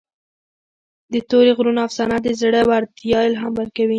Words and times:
د 1.13 1.15
تورې 1.29 1.51
غرونو 1.57 1.79
افسانه 1.87 2.15
د 2.21 2.27
زړه 2.41 2.61
ورتیا 2.71 3.19
الهام 3.29 3.53
ورکوي. 3.57 3.89